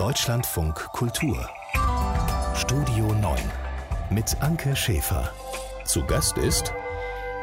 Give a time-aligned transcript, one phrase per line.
[0.00, 1.46] Deutschlandfunk Kultur
[2.54, 3.38] Studio 9
[4.08, 5.30] mit Anke Schäfer.
[5.84, 6.72] Zu Gast ist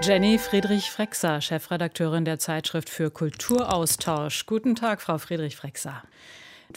[0.01, 4.47] Jenny Friedrich-Frexer, Chefredakteurin der Zeitschrift für Kulturaustausch.
[4.47, 6.01] Guten Tag, Frau Friedrich-Frexer.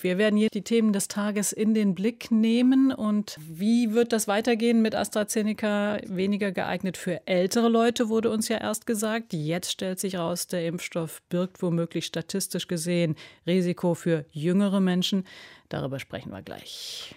[0.00, 4.28] Wir werden hier die Themen des Tages in den Blick nehmen und wie wird das
[4.28, 5.98] weitergehen mit AstraZeneca?
[6.06, 9.32] Weniger geeignet für ältere Leute, wurde uns ja erst gesagt.
[9.32, 15.26] Jetzt stellt sich raus, der Impfstoff birgt womöglich statistisch gesehen Risiko für jüngere Menschen.
[15.68, 17.14] Darüber sprechen wir gleich.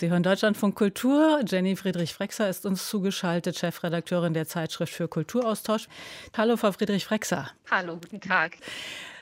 [0.00, 1.40] Sie hören Deutschlandfunk Kultur.
[1.44, 5.88] Jenny Friedrich-Frexer ist uns zugeschaltet, Chefredakteurin der Zeitschrift für Kulturaustausch.
[6.36, 7.50] Hallo, Frau Friedrich-Frexer.
[7.68, 8.58] Hallo, guten Tag.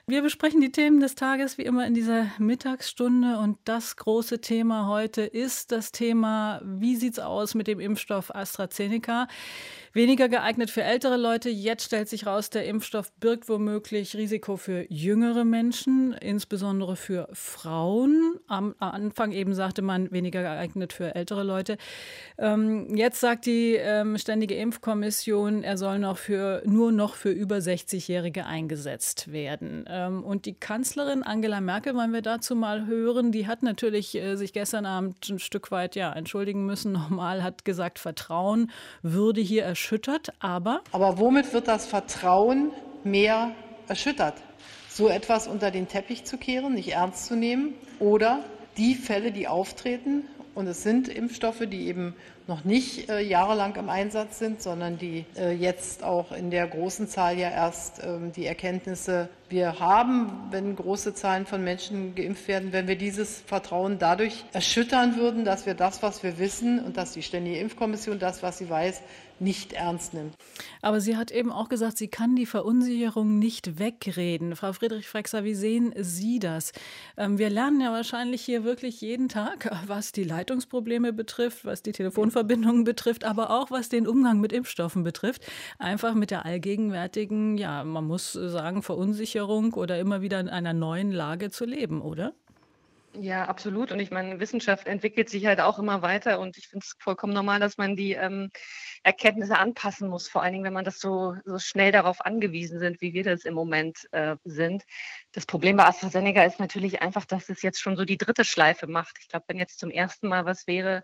[0.06, 4.86] Wir besprechen die Themen des Tages wie immer in dieser Mittagsstunde und das große Thema
[4.86, 9.28] heute ist das Thema, wie sieht es aus mit dem Impfstoff AstraZeneca?
[9.96, 11.48] Weniger geeignet für ältere Leute.
[11.48, 18.34] Jetzt stellt sich raus, der Impfstoff birgt womöglich Risiko für jüngere Menschen, insbesondere für Frauen.
[18.46, 21.78] Am Anfang eben sagte man weniger geeignet für ältere Leute.
[22.36, 27.56] Ähm, jetzt sagt die ähm, Ständige Impfkommission, er soll noch für, nur noch für über
[27.56, 29.86] 60-Jährige eingesetzt werden.
[29.88, 34.36] Ähm, und die Kanzlerin Angela Merkel, wollen wir dazu mal hören, die hat natürlich äh,
[34.36, 36.92] sich gestern Abend ein Stück weit ja, entschuldigen müssen.
[37.06, 40.80] Nochmal hat gesagt, Vertrauen würde hier erschüttert erschüttert, aber.
[40.90, 42.72] Aber womit wird das Vertrauen
[43.04, 43.52] mehr
[43.86, 44.34] erschüttert?
[44.88, 48.40] So etwas unter den Teppich zu kehren, nicht ernst zu nehmen oder
[48.76, 50.24] die Fälle, die auftreten,
[50.56, 52.14] und es sind Impfstoffe, die eben
[52.46, 57.08] noch nicht äh, jahrelang im Einsatz sind, sondern die äh, jetzt auch in der großen
[57.08, 62.72] Zahl ja erst ähm, die Erkenntnisse wir haben, wenn große Zahlen von Menschen geimpft werden,
[62.72, 67.12] wenn wir dieses Vertrauen dadurch erschüttern würden, dass wir das, was wir wissen und dass
[67.12, 69.02] die Ständige Impfkommission das, was sie weiß,
[69.40, 70.34] nicht ernst nimmt.
[70.82, 74.56] Aber sie hat eben auch gesagt, sie kann die Verunsicherung nicht wegreden.
[74.56, 76.72] Frau Friedrich-Frexer, wie sehen Sie das?
[77.16, 81.92] Ähm, wir lernen ja wahrscheinlich hier wirklich jeden Tag, was die Leitungsprobleme betrifft, was die
[81.92, 85.46] Telefonverbindungen betrifft, aber auch was den Umgang mit Impfstoffen betrifft.
[85.78, 91.10] Einfach mit der allgegenwärtigen, ja, man muss sagen, Verunsicherung oder immer wieder in einer neuen
[91.10, 92.32] Lage zu leben, oder?
[93.18, 93.92] Ja, absolut.
[93.92, 97.32] Und ich meine, Wissenschaft entwickelt sich halt auch immer weiter und ich finde es vollkommen
[97.32, 98.50] normal, dass man die ähm,
[99.02, 103.00] Erkenntnisse anpassen muss, vor allen Dingen, wenn man das so, so schnell darauf angewiesen sind,
[103.00, 104.84] wie wir das im Moment äh, sind.
[105.32, 108.86] Das Problem bei AstraZeneca ist natürlich einfach, dass es jetzt schon so die dritte Schleife
[108.86, 109.16] macht.
[109.20, 111.02] Ich glaube, wenn jetzt zum ersten Mal was wäre,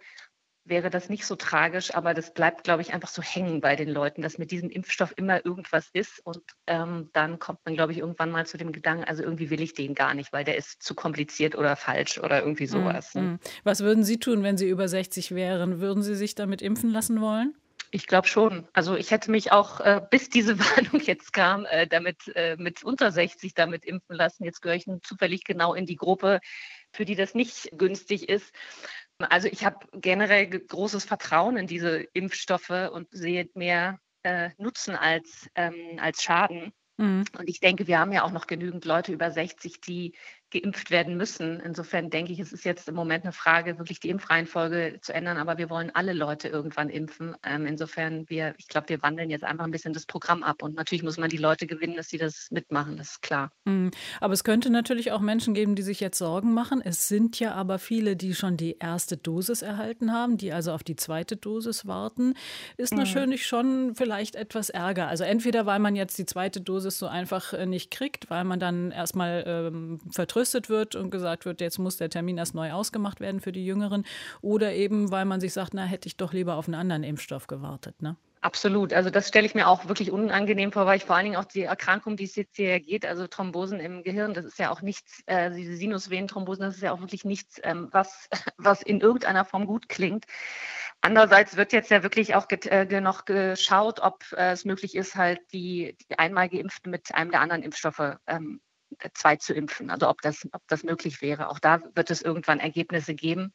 [0.64, 3.88] wäre das nicht so tragisch, aber das bleibt, glaube ich, einfach so hängen bei den
[3.88, 7.98] Leuten, dass mit diesem Impfstoff immer irgendwas ist und ähm, dann kommt man, glaube ich,
[7.98, 10.82] irgendwann mal zu dem Gedanken, also irgendwie will ich den gar nicht, weil der ist
[10.82, 13.14] zu kompliziert oder falsch oder irgendwie mm, sowas.
[13.14, 13.34] Mm,
[13.64, 15.80] Was würden Sie tun, wenn Sie über 60 wären?
[15.80, 17.54] Würden Sie sich damit impfen lassen wollen?
[17.94, 18.66] Ich glaube schon.
[18.72, 22.82] Also ich hätte mich auch, äh, bis diese Warnung jetzt kam, äh, damit äh, mit
[22.82, 24.44] unter 60 damit impfen lassen.
[24.44, 26.40] Jetzt gehöre ich zufällig genau in die Gruppe,
[26.90, 28.52] für die das nicht günstig ist.
[29.25, 35.49] Also ich habe generell großes Vertrauen in diese Impfstoffe und sehe mehr äh, Nutzen als,
[35.55, 36.72] ähm, als Schaden.
[36.97, 37.25] Mhm.
[37.38, 40.15] Und ich denke, wir haben ja auch noch genügend Leute über 60, die
[40.52, 41.60] geimpft werden müssen.
[41.60, 45.38] Insofern denke ich, es ist jetzt im Moment eine Frage, wirklich die Impfreihenfolge zu ändern.
[45.38, 47.34] Aber wir wollen alle Leute irgendwann impfen.
[47.42, 50.62] Ähm, insofern, wir, ich glaube, wir wandeln jetzt einfach ein bisschen das Programm ab.
[50.62, 52.96] Und natürlich muss man die Leute gewinnen, dass sie das mitmachen.
[52.96, 53.50] Das ist klar.
[53.64, 53.91] Mhm.
[54.20, 56.82] Aber es könnte natürlich auch Menschen geben, die sich jetzt Sorgen machen.
[56.84, 60.84] Es sind ja aber viele, die schon die erste Dosis erhalten haben, die also auf
[60.84, 62.34] die zweite Dosis warten.
[62.76, 62.98] Ist mhm.
[63.00, 65.08] natürlich schon vielleicht etwas Ärger.
[65.08, 68.60] Also entweder, weil man jetzt die zweite Dosis so einfach äh, nicht kriegt, weil man
[68.60, 72.72] dann erstmal ähm, vertröstet vertröstet wird und gesagt wird, jetzt muss der Termin erst neu
[72.72, 74.04] ausgemacht werden für die Jüngeren.
[74.41, 77.47] Oder eben, weil man sich sagt, na, hätte ich doch lieber auf einen anderen Impfstoff
[77.47, 78.03] gewartet.
[78.03, 78.16] Ne?
[78.41, 78.92] Absolut.
[78.92, 81.44] Also das stelle ich mir auch wirklich unangenehm vor, weil ich vor allen Dingen auch
[81.44, 84.82] die Erkrankung, die es jetzt hier geht, also Thrombosen im Gehirn, das ist ja auch
[84.82, 89.44] nichts, äh, diese Sinusvenenthrombosen, das ist ja auch wirklich nichts, ähm, was, was in irgendeiner
[89.44, 90.24] Form gut klingt.
[91.03, 95.41] Andererseits wird jetzt ja wirklich auch äh, noch geschaut, ob äh, es möglich ist, halt
[95.53, 98.60] die, die einmal Geimpften mit einem der anderen Impfstoffe ähm,
[99.14, 99.91] zwei zu impfen.
[99.91, 101.48] Also ob das, ob das möglich wäre.
[101.48, 103.53] Auch da wird es irgendwann Ergebnisse geben.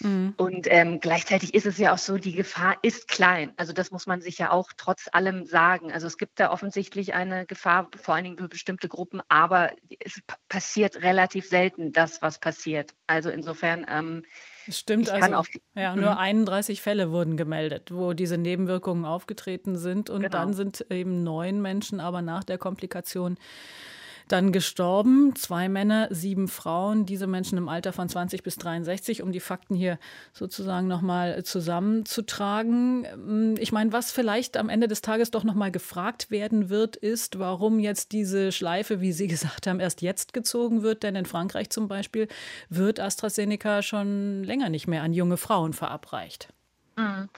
[0.00, 0.34] Mhm.
[0.36, 3.52] Und ähm, gleichzeitig ist es ja auch so, die Gefahr ist klein.
[3.56, 5.92] Also das muss man sich ja auch trotz allem sagen.
[5.92, 10.20] Also es gibt da offensichtlich eine Gefahr, vor allen Dingen für bestimmte Gruppen, aber es
[10.48, 12.94] passiert relativ selten das, was passiert.
[13.06, 14.24] Also insofern ähm,
[14.68, 15.42] Stimmt, also
[15.74, 16.82] ja, nur 31 mhm.
[16.82, 20.32] Fälle wurden gemeldet, wo diese Nebenwirkungen aufgetreten sind und genau.
[20.32, 23.38] dann sind eben neun Menschen aber nach der Komplikation
[24.32, 25.34] dann gestorben.
[25.36, 29.74] Zwei Männer, sieben Frauen, diese Menschen im Alter von 20 bis 63, um die Fakten
[29.74, 29.98] hier
[30.32, 33.56] sozusagen nochmal zusammenzutragen.
[33.58, 37.78] Ich meine, was vielleicht am Ende des Tages doch nochmal gefragt werden wird, ist, warum
[37.78, 41.02] jetzt diese Schleife, wie Sie gesagt haben, erst jetzt gezogen wird.
[41.02, 42.28] Denn in Frankreich zum Beispiel
[42.68, 46.48] wird AstraZeneca schon länger nicht mehr an junge Frauen verabreicht.
[46.96, 47.28] Mhm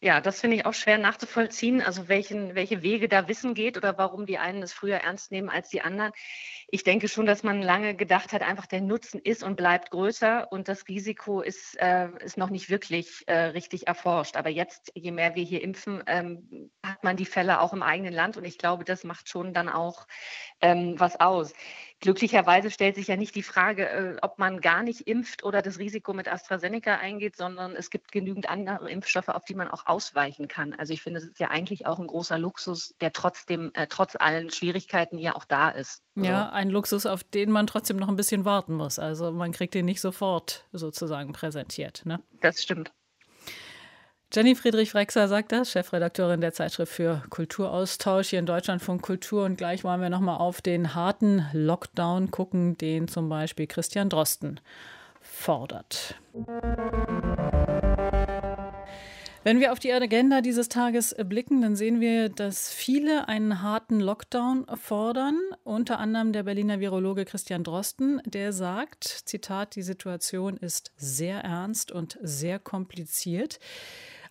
[0.00, 3.96] ja, das finde ich auch schwer nachzuvollziehen, also welchen, welche Wege da Wissen geht oder
[3.98, 6.12] warum die einen es früher ernst nehmen als die anderen.
[6.68, 10.50] Ich denke schon, dass man lange gedacht hat, einfach der Nutzen ist und bleibt größer
[10.50, 14.36] und das Risiko ist, äh, ist noch nicht wirklich äh, richtig erforscht.
[14.36, 18.12] Aber jetzt, je mehr wir hier impfen, ähm, hat man die Fälle auch im eigenen
[18.12, 20.06] Land und ich glaube, das macht schon dann auch
[20.60, 21.52] ähm, was aus.
[22.00, 25.78] Glücklicherweise stellt sich ja nicht die Frage, äh, ob man gar nicht impft oder das
[25.78, 30.46] Risiko mit AstraZeneca eingeht, sondern es gibt genügend andere Impfstoffe, auf die man auch ausweichen
[30.46, 30.74] kann.
[30.74, 34.14] Also ich finde, es ist ja eigentlich auch ein großer Luxus, der trotzdem, äh, trotz
[34.14, 36.02] allen Schwierigkeiten ja auch da ist.
[36.16, 38.98] Ja, ein Luxus, auf den man trotzdem noch ein bisschen warten muss.
[38.98, 42.04] Also man kriegt den nicht sofort sozusagen präsentiert.
[42.04, 42.22] Ne?
[42.40, 42.92] Das stimmt.
[44.32, 49.44] Jenny Friedrich-Frexer sagt das, Chefredakteurin der Zeitschrift für Kulturaustausch hier in Deutschlandfunk Kultur.
[49.44, 54.60] Und gleich wollen wir nochmal auf den harten Lockdown gucken, den zum Beispiel Christian Drosten
[55.20, 56.16] fordert.
[59.44, 64.00] Wenn wir auf die Agenda dieses Tages blicken, dann sehen wir, dass viele einen harten
[64.00, 65.40] Lockdown fordern.
[65.62, 71.92] Unter anderem der Berliner Virologe Christian Drosten, der sagt, Zitat, die Situation ist sehr ernst
[71.92, 73.60] und sehr kompliziert.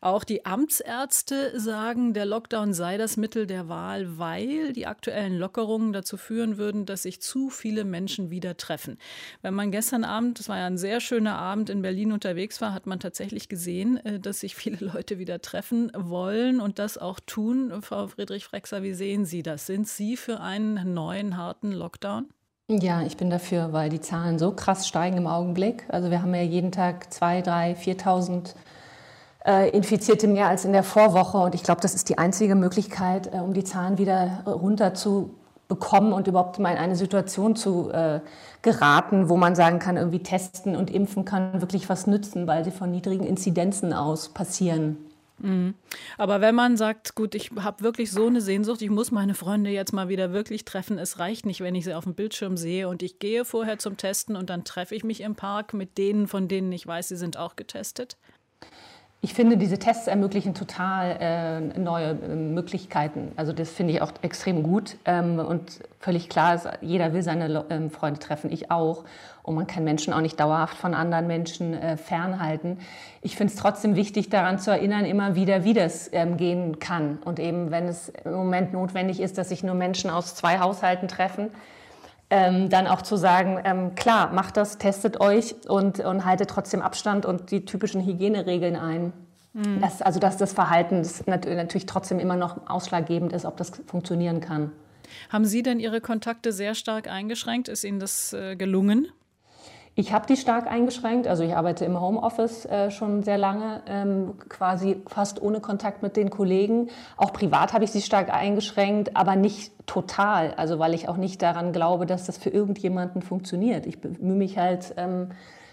[0.05, 5.93] Auch die Amtsärzte sagen, der Lockdown sei das Mittel der Wahl, weil die aktuellen Lockerungen
[5.93, 8.99] dazu führen würden, dass sich zu viele Menschen wieder treffen.
[9.41, 12.71] Wenn man gestern Abend, das war ja ein sehr schöner Abend in Berlin unterwegs war,
[12.71, 17.19] hat man tatsächlich gesehen, äh, dass sich viele Leute wieder treffen wollen und das auch
[17.19, 17.73] tun.
[17.81, 19.65] Frau Friedrich-Frexer, wie sehen Sie das?
[19.65, 22.27] Sind Sie für einen neuen harten Lockdown?
[22.69, 25.85] Ja, ich bin dafür, weil die Zahlen so krass steigen im Augenblick.
[25.87, 28.53] Also wir haben ja jeden Tag 2.000, 3.000, 4.000 äh,
[29.69, 31.37] Infizierte mehr als in der Vorwoche.
[31.37, 35.35] Und ich glaube, das ist die einzige Möglichkeit, äh, um die Zahlen wieder runter zu
[35.67, 38.19] bekommen und überhaupt mal in eine Situation zu äh,
[38.61, 42.71] geraten, wo man sagen kann, irgendwie testen und impfen kann wirklich was nützen, weil sie
[42.71, 44.97] von niedrigen Inzidenzen aus passieren.
[45.39, 45.73] Mhm.
[46.17, 49.69] Aber wenn man sagt, gut, ich habe wirklich so eine Sehnsucht, ich muss meine Freunde
[49.69, 52.87] jetzt mal wieder wirklich treffen, es reicht nicht, wenn ich sie auf dem Bildschirm sehe
[52.87, 56.27] und ich gehe vorher zum Testen und dann treffe ich mich im Park mit denen,
[56.27, 58.17] von denen ich weiß, sie sind auch getestet.
[59.25, 63.31] Ich finde, diese Tests ermöglichen total äh, neue äh, Möglichkeiten.
[63.37, 64.97] Also das finde ich auch extrem gut.
[65.03, 69.03] Ähm, und völlig klar ist, jeder will seine ähm, Freunde treffen, ich auch.
[69.41, 72.77] Und man kann Menschen auch nicht dauerhaft von anderen Menschen äh, fernhalten.
[73.23, 77.17] Ich finde es trotzdem wichtig, daran zu erinnern, immer wieder, wie das ähm, gehen kann.
[77.25, 81.07] Und eben, wenn es im Moment notwendig ist, dass sich nur Menschen aus zwei Haushalten
[81.07, 81.49] treffen,
[82.29, 86.81] ähm, dann auch zu sagen, ähm, klar, macht das, testet euch und, und haltet trotzdem
[86.81, 89.13] Abstand und die typischen Hygieneregeln ein.
[89.53, 89.81] Mhm.
[89.81, 94.41] Das, also dass das Verhalten das natürlich trotzdem immer noch ausschlaggebend ist, ob das funktionieren
[94.41, 94.71] kann.
[95.29, 97.67] Haben Sie denn Ihre Kontakte sehr stark eingeschränkt?
[97.67, 99.07] Ist Ihnen das äh, gelungen?
[99.97, 101.25] Ich habe die stark eingeschränkt.
[101.25, 106.17] Also ich arbeite im Homeoffice äh, schon sehr lange, ähm, quasi fast ohne Kontakt mit
[106.17, 106.89] den Kollegen.
[107.15, 110.53] Auch privat habe ich sie stark eingeschränkt, aber nicht total.
[110.55, 113.85] Also weil ich auch nicht daran glaube, dass das für irgendjemanden funktioniert.
[113.85, 115.29] Ich bemühe mich halt, ähm,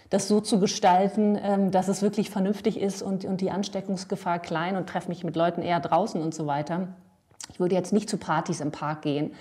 [0.09, 4.77] das so zu gestalten, ähm, dass es wirklich vernünftig ist und, und die Ansteckungsgefahr klein
[4.77, 6.89] und treffe mich mit Leuten eher draußen und so weiter.
[7.51, 9.33] Ich würde jetzt nicht zu Partys im Park gehen.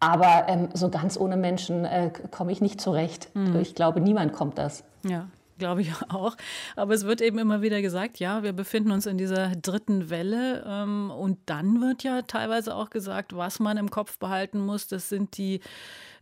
[0.00, 3.28] Aber ähm, so ganz ohne Menschen äh, komme ich nicht zurecht.
[3.34, 3.60] Mhm.
[3.60, 4.82] Ich glaube, niemand kommt das.
[5.02, 5.28] Ja,
[5.58, 6.36] glaube ich auch.
[6.74, 10.64] Aber es wird eben immer wieder gesagt, ja, wir befinden uns in dieser dritten Welle.
[10.66, 15.10] Ähm, und dann wird ja teilweise auch gesagt, was man im Kopf behalten muss, das
[15.10, 15.60] sind die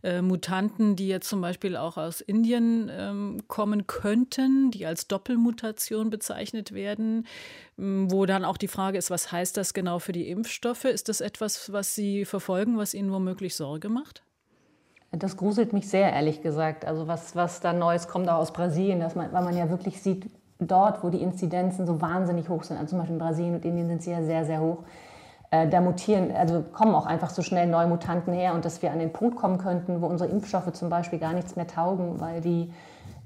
[0.03, 6.09] äh, Mutanten, die jetzt zum Beispiel auch aus Indien ähm, kommen könnten, die als Doppelmutation
[6.09, 7.27] bezeichnet werden,
[7.77, 10.85] ähm, wo dann auch die Frage ist, was heißt das genau für die Impfstoffe?
[10.85, 14.23] Ist das etwas, was Sie verfolgen, was Ihnen womöglich Sorge macht?
[15.11, 16.85] Das gruselt mich sehr, ehrlich gesagt.
[16.85, 20.01] Also was, was da Neues kommt auch aus Brasilien, dass man, weil man ja wirklich
[20.01, 20.29] sieht,
[20.59, 23.87] dort, wo die Inzidenzen so wahnsinnig hoch sind, also zum Beispiel in Brasilien und Indien
[23.87, 24.83] sind sie ja sehr, sehr hoch,
[25.51, 28.99] da mutieren, also kommen auch einfach so schnell neue Mutanten her und dass wir an
[28.99, 32.71] den Punkt kommen könnten, wo unsere Impfstoffe zum Beispiel gar nichts mehr taugen, weil, die,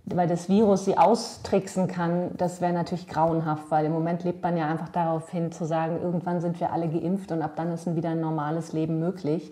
[0.06, 4.56] weil das Virus sie austricksen kann, das wäre natürlich grauenhaft, weil im Moment lebt man
[4.56, 7.94] ja einfach darauf hin zu sagen, irgendwann sind wir alle geimpft und ab dann ist
[7.94, 9.52] wieder ein normales Leben möglich.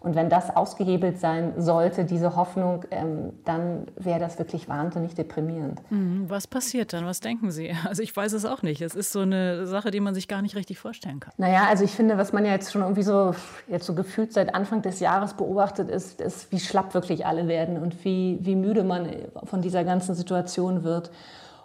[0.00, 5.80] Und wenn das ausgehebelt sein sollte, diese Hoffnung, ähm, dann wäre das wirklich wahnsinnig deprimierend.
[5.90, 6.26] Mhm.
[6.28, 7.04] Was passiert dann?
[7.04, 7.74] Was denken Sie?
[7.88, 8.82] Also ich weiß es auch nicht.
[8.82, 11.32] Es ist so eine Sache, die man sich gar nicht richtig vorstellen kann.
[11.38, 13.34] Naja, also ich finde, was man ja jetzt schon irgendwie so,
[13.66, 17.78] jetzt so gefühlt seit Anfang des Jahres beobachtet, ist, ist wie schlapp wirklich alle werden
[17.78, 19.08] und wie, wie müde man
[19.44, 21.10] von dieser ganzen Situation wird.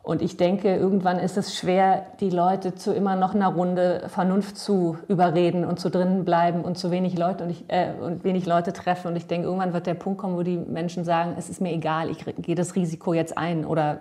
[0.05, 4.57] Und ich denke, irgendwann ist es schwer, die Leute zu immer noch einer Runde Vernunft
[4.57, 8.45] zu überreden und zu drinnen bleiben und zu wenig Leute und, ich, äh, und wenig
[8.45, 9.07] Leute treffen.
[9.07, 11.71] Und ich denke, irgendwann wird der Punkt kommen, wo die Menschen sagen, es ist mir
[11.71, 13.65] egal, ich gehe das Risiko jetzt ein.
[13.65, 13.99] Oder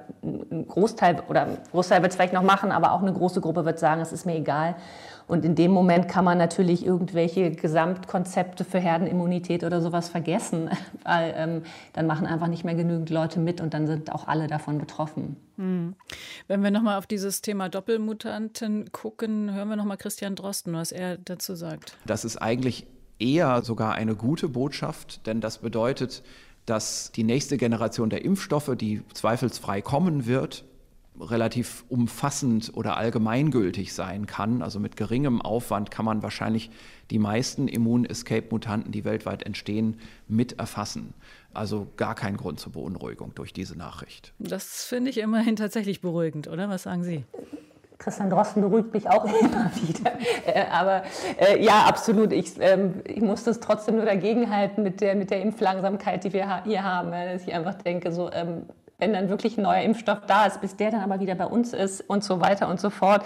[0.53, 3.65] ein Großteil, oder ein Großteil wird es vielleicht noch machen, aber auch eine große Gruppe
[3.65, 4.77] wird sagen, es ist mir egal.
[5.29, 10.69] Und in dem Moment kann man natürlich irgendwelche Gesamtkonzepte für Herdenimmunität oder sowas vergessen,
[11.05, 14.47] weil ähm, dann machen einfach nicht mehr genügend Leute mit und dann sind auch alle
[14.47, 15.37] davon betroffen.
[15.57, 15.95] Hm.
[16.49, 21.17] Wenn wir nochmal auf dieses Thema Doppelmutanten gucken, hören wir nochmal Christian Drosten, was er
[21.19, 21.97] dazu sagt.
[22.05, 22.87] Das ist eigentlich
[23.19, 26.23] eher sogar eine gute Botschaft, denn das bedeutet,
[26.67, 30.65] dass die nächste Generation der Impfstoffe, die zweifelsfrei kommen wird,
[31.21, 34.63] relativ umfassend oder allgemeingültig sein kann.
[34.63, 36.71] Also mit geringem Aufwand kann man wahrscheinlich
[37.11, 41.13] die meisten Immun-Escape-Mutanten, die weltweit entstehen, mit erfassen.
[41.53, 44.33] Also gar kein Grund zur Beunruhigung durch diese Nachricht.
[44.39, 46.69] Das finde ich immerhin tatsächlich beruhigend, oder?
[46.69, 47.25] Was sagen Sie?
[48.03, 50.13] Christian Drosten beruhigt mich auch immer wieder.
[50.47, 51.03] Äh, aber
[51.39, 52.33] äh, ja, absolut.
[52.33, 56.65] Ich, ähm, ich muss das trotzdem nur dagegenhalten mit der, mit der Impflangsamkeit, die wir
[56.65, 57.13] hier haben.
[57.13, 58.65] Dass ich einfach denke, so, ähm,
[58.99, 61.73] wenn dann wirklich ein neuer Impfstoff da ist, bis der dann aber wieder bei uns
[61.73, 63.25] ist und so weiter und so fort.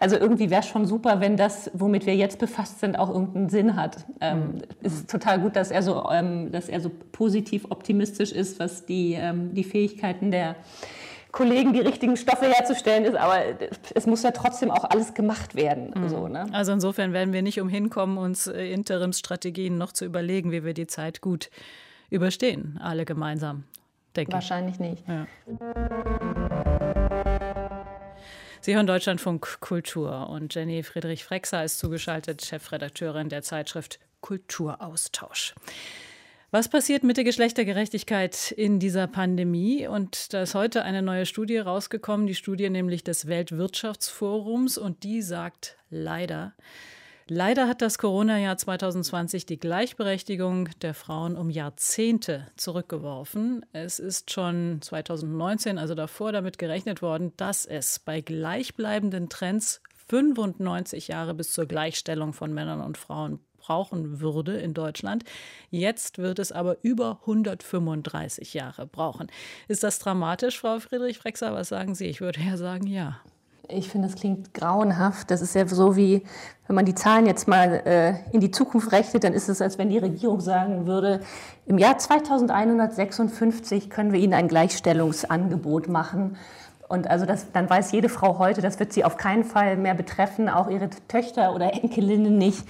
[0.00, 3.48] Also irgendwie wäre es schon super, wenn das, womit wir jetzt befasst sind, auch irgendeinen
[3.48, 4.04] Sinn hat.
[4.20, 4.62] Ähm, mhm.
[4.82, 8.86] Es ist total gut, dass er so, ähm, dass er so positiv optimistisch ist, was
[8.86, 10.56] die, ähm, die Fähigkeiten der
[11.34, 13.42] Kollegen, die richtigen Stoffe herzustellen ist, aber
[13.94, 15.92] es muss ja trotzdem auch alles gemacht werden.
[15.94, 16.08] Mhm.
[16.08, 16.46] So, ne?
[16.52, 20.74] Also insofern werden wir nicht umhin kommen, uns äh, Interimsstrategien noch zu überlegen, wie wir
[20.74, 21.50] die Zeit gut
[22.08, 23.64] überstehen, alle gemeinsam
[24.16, 25.02] denke Wahrscheinlich nicht.
[25.08, 25.26] Ja.
[28.60, 35.54] Sie hören Deutschlandfunk Kultur und Jenny Friedrich Frexer ist zugeschaltet, Chefredakteurin der Zeitschrift Kulturaustausch.
[36.54, 39.88] Was passiert mit der Geschlechtergerechtigkeit in dieser Pandemie?
[39.88, 45.20] Und da ist heute eine neue Studie rausgekommen, die Studie nämlich des Weltwirtschaftsforums, und die
[45.20, 46.54] sagt leider,
[47.26, 53.66] Leider hat das Corona-Jahr 2020 die Gleichberechtigung der Frauen um Jahrzehnte zurückgeworfen.
[53.72, 61.08] Es ist schon 2019, also davor, damit gerechnet worden, dass es bei gleichbleibenden Trends 95
[61.08, 65.24] Jahre bis zur Gleichstellung von Männern und Frauen brauchen würde in Deutschland.
[65.70, 69.28] Jetzt wird es aber über 135 Jahre brauchen.
[69.68, 71.54] Ist das dramatisch, Frau Friedrich Frexer?
[71.54, 72.06] Was sagen Sie?
[72.06, 73.16] Ich würde ja sagen, ja.
[73.68, 75.30] Ich finde, das klingt grauenhaft.
[75.30, 76.22] Das ist ja so wie,
[76.66, 79.78] wenn man die Zahlen jetzt mal äh, in die Zukunft rechnet, dann ist es, als
[79.78, 81.20] wenn die Regierung sagen würde,
[81.64, 86.36] im Jahr 2156 können wir Ihnen ein Gleichstellungsangebot machen.
[86.88, 89.94] Und also das, dann weiß jede Frau heute, das wird sie auf keinen Fall mehr
[89.94, 92.64] betreffen, auch ihre Töchter oder Enkelinnen nicht.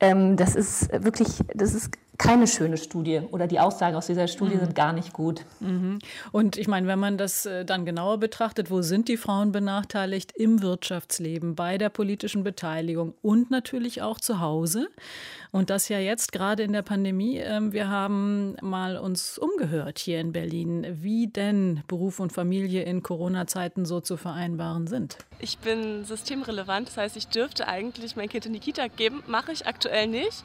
[0.00, 4.56] Ähm, das ist wirklich, das ist keine schöne Studie oder die Aussagen aus dieser Studie
[4.56, 4.60] mhm.
[4.60, 5.44] sind gar nicht gut.
[5.60, 6.00] Mhm.
[6.32, 10.32] Und ich meine, wenn man das äh, dann genauer betrachtet, wo sind die Frauen benachteiligt?
[10.32, 14.88] Im Wirtschaftsleben, bei der politischen Beteiligung und natürlich auch zu Hause.
[15.50, 17.38] Und das ja jetzt gerade in der Pandemie.
[17.38, 23.02] Ähm, wir haben mal uns umgehört hier in Berlin, wie denn Beruf und Familie in
[23.02, 25.18] Corona-Zeiten so zu vereinbaren sind.
[25.38, 29.52] Ich bin systemrelevant, das heißt, ich dürfte eigentlich mein Kind in die Kita geben, mache
[29.52, 30.44] ich aktuell nicht.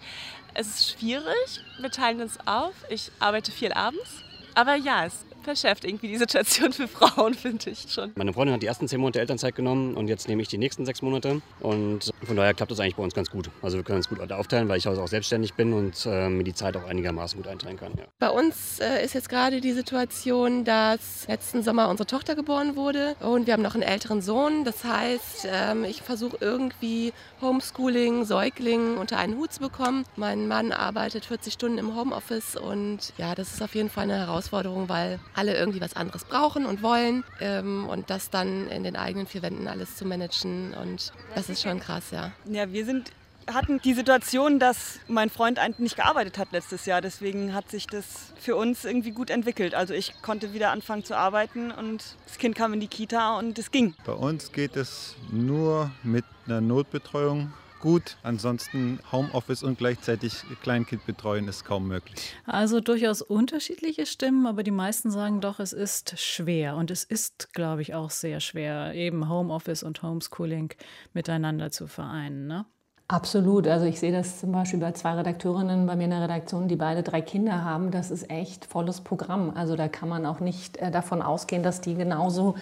[0.53, 2.73] Es ist schwierig, wir teilen uns auf.
[2.89, 4.23] Ich arbeite viel abends.
[4.55, 8.11] Aber ja, es verschärft irgendwie die Situation für Frauen, finde ich schon.
[8.15, 10.85] Meine Freundin hat die ersten zehn Monate Elternzeit genommen und jetzt nehme ich die nächsten
[10.85, 11.41] sechs Monate.
[11.59, 13.49] Und von daher klappt das eigentlich bei uns ganz gut.
[13.61, 16.53] Also wir können uns gut aufteilen, weil ich auch selbstständig bin und äh, mir die
[16.53, 17.93] Zeit auch einigermaßen gut einteilen kann.
[17.97, 18.05] Ja.
[18.19, 23.15] Bei uns äh, ist jetzt gerade die Situation, dass letzten Sommer unsere Tochter geboren wurde
[23.19, 24.63] und wir haben noch einen älteren Sohn.
[24.63, 30.05] Das heißt, ähm, ich versuche irgendwie Homeschooling, Säugling unter einen Hut zu bekommen.
[30.15, 34.17] Mein Mann arbeitet 40 Stunden im Homeoffice und ja, das ist auf jeden Fall eine
[34.17, 38.95] Herausforderung, weil alle irgendwie was anderes brauchen und wollen ähm, und das dann in den
[38.95, 42.31] eigenen vier Wänden alles zu managen und das ist schon krass, ja.
[42.45, 43.11] Ja, wir sind
[43.51, 47.01] hatten die Situation, dass mein Freund nicht gearbeitet hat letztes Jahr.
[47.01, 49.75] Deswegen hat sich das für uns irgendwie gut entwickelt.
[49.75, 53.57] Also ich konnte wieder anfangen zu arbeiten und das Kind kam in die Kita und
[53.59, 53.95] es ging.
[54.05, 57.51] Bei uns geht es nur mit einer Notbetreuung
[57.83, 58.15] gut.
[58.23, 62.33] Ansonsten Homeoffice und gleichzeitig Kleinkind betreuen ist kaum möglich.
[62.45, 66.77] Also durchaus unterschiedliche Stimmen, aber die meisten sagen doch, es ist schwer.
[66.77, 70.73] Und es ist, glaube ich, auch sehr schwer, eben Homeoffice und Homeschooling
[71.13, 72.47] miteinander zu vereinen.
[72.47, 72.65] Ne?
[73.09, 73.67] Absolut.
[73.67, 76.77] Also ich sehe das zum Beispiel bei zwei Redakteurinnen bei mir in der Redaktion, die
[76.77, 77.91] beide drei Kinder haben.
[77.91, 79.51] Das ist echt volles Programm.
[79.55, 82.55] Also da kann man auch nicht äh, davon ausgehen, dass die genauso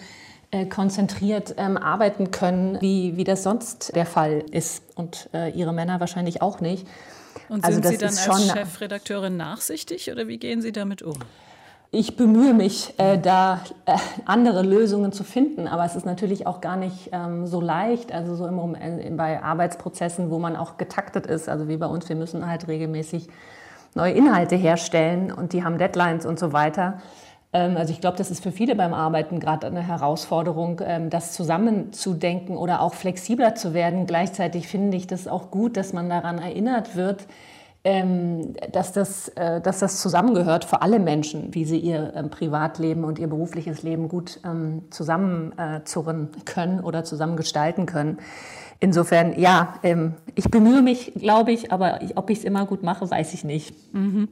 [0.52, 4.84] äh, konzentriert ähm, arbeiten können, wie, wie das sonst der Fall ist.
[4.94, 6.86] Und äh, ihre Männer wahrscheinlich auch nicht.
[7.48, 11.18] Und also sind Sie dann als Chefredakteurin nachsichtig oder wie gehen Sie damit um?
[11.94, 16.62] ich bemühe mich, äh, da äh, andere Lösungen zu finden, aber es ist natürlich auch
[16.62, 18.12] gar nicht ähm, so leicht.
[18.12, 22.08] Also so im äh, bei Arbeitsprozessen, wo man auch getaktet ist, also wie bei uns,
[22.08, 23.28] wir müssen halt regelmäßig
[23.94, 27.02] neue Inhalte herstellen und die haben Deadlines und so weiter.
[27.52, 31.32] Ähm, also ich glaube, das ist für viele beim Arbeiten gerade eine Herausforderung, ähm, das
[31.32, 34.06] zusammenzudenken oder auch flexibler zu werden.
[34.06, 37.26] Gleichzeitig finde ich das auch gut, dass man daran erinnert wird,
[37.84, 43.18] ähm, dass, das, äh, dass das zusammengehört für alle Menschen, wie sie ihr Privatleben und
[43.18, 44.40] ihr berufliches Leben gut
[44.90, 48.18] zusammenzurren können oder zusammengestalten können.
[48.82, 53.08] Insofern, ja, ähm, ich bemühe mich, glaube ich, aber ob ich es immer gut mache,
[53.08, 53.76] weiß ich nicht.
[53.94, 54.26] Mhm.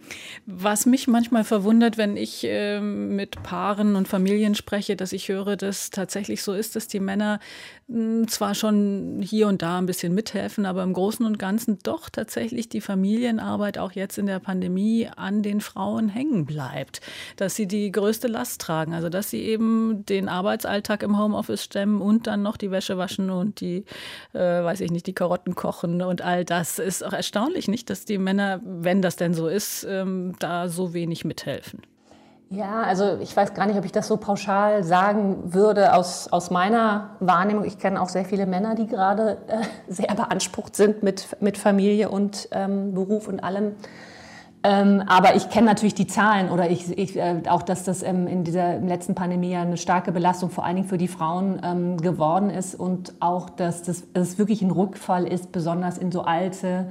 [0.45, 5.57] Was mich manchmal verwundert, wenn ich ähm, mit Paaren und Familien spreche, dass ich höre,
[5.57, 7.39] dass tatsächlich so ist, dass die Männer
[8.29, 12.69] zwar schon hier und da ein bisschen mithelfen, aber im Großen und Ganzen doch tatsächlich
[12.69, 17.01] die Familienarbeit auch jetzt in der Pandemie an den Frauen hängen bleibt.
[17.37, 22.01] Dass sie die größte Last tragen, also dass sie eben den Arbeitsalltag im Homeoffice stemmen
[22.01, 23.85] und dann noch die Wäsche waschen und die
[24.35, 26.79] äh, weiß ich nicht, die Karotten kochen und all das.
[26.79, 30.95] Ist auch erstaunlich, nicht, dass die Männer, wenn das denn so ist, ähm, da so
[30.95, 31.83] wenig mithelfen.
[32.53, 36.51] Ja, also ich weiß gar nicht, ob ich das so pauschal sagen würde aus, aus
[36.51, 37.65] meiner Wahrnehmung.
[37.65, 42.09] Ich kenne auch sehr viele Männer, die gerade äh, sehr beansprucht sind mit, mit Familie
[42.11, 43.77] und ähm, Beruf und allem.
[44.65, 48.27] Ähm, aber ich kenne natürlich die Zahlen oder ich, ich äh, auch, dass das ähm,
[48.27, 52.51] in dieser letzten Pandemie eine starke Belastung vor allen Dingen für die Frauen ähm, geworden
[52.51, 56.89] ist und auch, dass das, dass wirklich ein Rückfall ist, besonders in so alte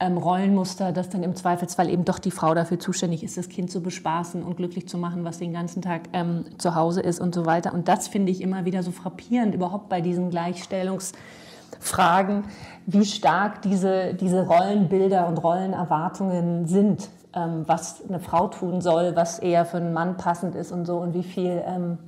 [0.00, 3.70] ähm, Rollenmuster, dass dann im Zweifelsfall eben doch die Frau dafür zuständig ist, das Kind
[3.70, 7.32] zu bespaßen und glücklich zu machen, was den ganzen Tag ähm, zu Hause ist und
[7.34, 7.72] so weiter.
[7.72, 12.42] Und das finde ich immer wieder so frappierend, überhaupt bei diesen Gleichstellungsfragen,
[12.86, 19.38] wie stark diese, diese Rollenbilder und Rollenerwartungen sind, ähm, was eine Frau tun soll, was
[19.38, 21.98] eher für einen Mann passend ist und so und wie viel ähm,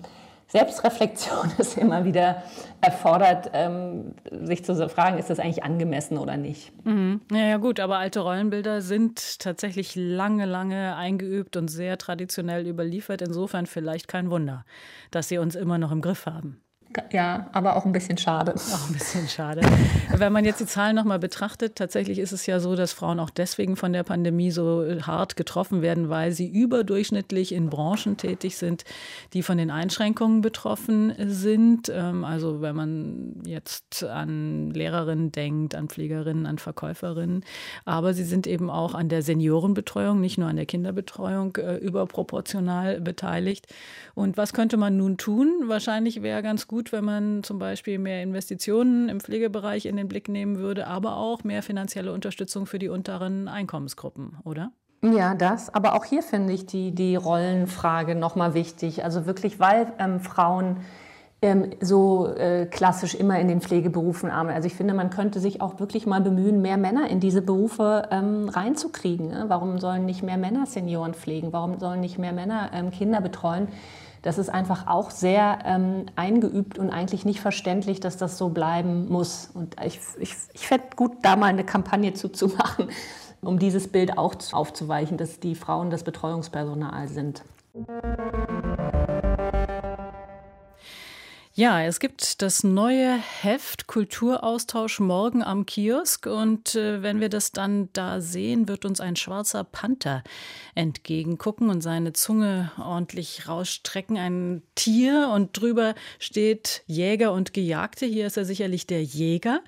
[0.49, 2.43] Selbstreflexion es immer wieder
[2.81, 6.73] erfordert, ähm, sich zu fragen, ist das eigentlich angemessen oder nicht.
[6.85, 7.21] Mhm.
[7.33, 13.23] Ja, ja, gut, aber alte Rollenbilder sind tatsächlich lange, lange eingeübt und sehr traditionell überliefert.
[13.23, 14.65] Insofern vielleicht kein Wunder,
[15.11, 16.61] dass sie uns immer noch im Griff haben.
[17.13, 18.55] Ja, aber auch ein bisschen schade.
[18.73, 19.61] Auch ein bisschen schade.
[20.15, 23.31] Wenn man jetzt die Zahlen nochmal betrachtet, tatsächlich ist es ja so, dass Frauen auch
[23.31, 28.85] deswegen von der Pandemie so hart getroffen werden, weil sie überdurchschnittlich in Branchen tätig sind,
[29.33, 31.91] die von den Einschränkungen betroffen sind.
[31.93, 37.45] Ähm, also wenn man jetzt an Lehrerinnen denkt, an Pflegerinnen, an Verkäuferinnen.
[37.85, 43.01] Aber sie sind eben auch an der Seniorenbetreuung, nicht nur an der Kinderbetreuung, äh, überproportional
[43.01, 43.67] beteiligt.
[44.15, 45.65] Und was könnte man nun tun?
[45.67, 50.07] Wahrscheinlich wäre ganz gut, gut, wenn man zum Beispiel mehr Investitionen im Pflegebereich in den
[50.07, 54.71] Blick nehmen würde, aber auch mehr finanzielle Unterstützung für die unteren Einkommensgruppen, oder?
[55.03, 55.75] Ja, das.
[55.75, 59.05] Aber auch hier finde ich die, die Rollenfrage nochmal wichtig.
[59.05, 60.79] Also wirklich, weil ähm, Frauen
[61.43, 64.57] ähm, so äh, klassisch immer in den Pflegeberufen arbeiten.
[64.57, 68.09] Also ich finde, man könnte sich auch wirklich mal bemühen, mehr Männer in diese Berufe
[68.13, 69.29] ähm, reinzukriegen.
[69.29, 69.45] Ne?
[69.49, 71.53] Warum sollen nicht mehr Männer Senioren pflegen?
[71.53, 73.69] Warum sollen nicht mehr Männer ähm, Kinder betreuen?
[74.27, 79.09] Das ist einfach auch sehr ähm, eingeübt und eigentlich nicht verständlich, dass das so bleiben
[79.09, 79.51] muss.
[79.55, 82.89] Und ich, ich, ich fände gut, da mal eine Kampagne zuzumachen,
[83.41, 87.45] um dieses Bild auch aufzuweichen, dass die Frauen das Betreuungspersonal sind.
[91.59, 97.51] Ja, es gibt das neue Heft Kulturaustausch morgen am Kiosk und äh, wenn wir das
[97.51, 100.23] dann da sehen, wird uns ein schwarzer Panther
[100.75, 108.05] entgegengucken und seine Zunge ordentlich rausstrecken, ein Tier und drüber steht Jäger und Gejagte.
[108.05, 109.61] Hier ist er sicherlich der Jäger.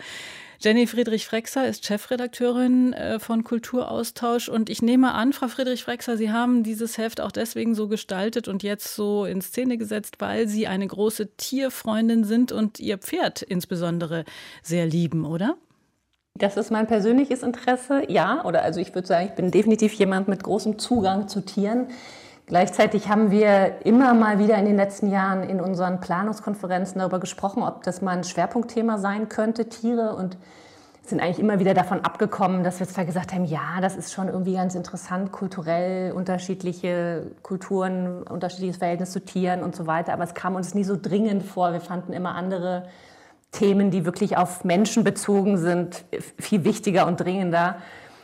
[0.61, 6.65] Jenny Friedrich-Frexer ist Chefredakteurin äh, von Kulturaustausch und ich nehme an, Frau Friedrich-Frexer, Sie haben
[6.65, 10.89] dieses Heft auch deswegen so gestaltet und jetzt so in Szene gesetzt, weil Sie eine
[10.89, 14.25] große Tierfreundin sind und Ihr Pferd insbesondere
[14.65, 15.57] sehr lieben, oder?
[16.35, 18.45] Das ist mein persönliches Interesse, ja.
[18.45, 21.87] Oder also ich würde sagen, ich bin definitiv jemand mit großem Zugang zu Tieren.
[22.49, 27.63] Gleichzeitig haben wir immer mal wieder in den letzten Jahren in unseren Planungskonferenzen darüber gesprochen,
[27.63, 30.17] ob das mal ein Schwerpunktthema sein könnte, Tiere.
[30.17, 30.39] Und
[31.09, 34.29] sind eigentlich immer wieder davon abgekommen, dass wir zwar gesagt haben, ja, das ist schon
[34.29, 40.35] irgendwie ganz interessant, kulturell unterschiedliche Kulturen, unterschiedliches Verhältnis zu Tieren und so weiter, aber es
[40.35, 41.73] kam uns nie so dringend vor.
[41.73, 42.85] Wir fanden immer andere
[43.53, 46.05] Themen, die wirklich auf Menschen bezogen sind,
[46.39, 47.77] viel wichtiger und dringender.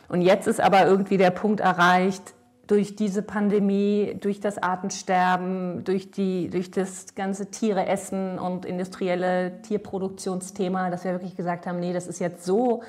[0.07, 2.34] Und jetzt ist aber irgendwie der Punkt erreicht,
[2.67, 9.61] durch diese Pandemie, durch das Artensterben, durch, die, durch das ganze Tiere essen und industrielle
[9.61, 12.81] Tierproduktionsthema, dass wir wirklich gesagt haben, nee, das ist jetzt so